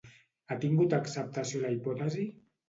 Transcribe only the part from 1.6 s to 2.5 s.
la hipòtesi?